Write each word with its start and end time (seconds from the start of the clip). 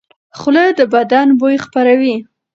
خوله 0.39 0.63
د 0.77 0.79
بدن 0.93 1.27
بوی 1.39 1.55
خپروي. 1.65 2.15